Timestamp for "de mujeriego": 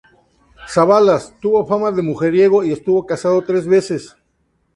1.91-2.63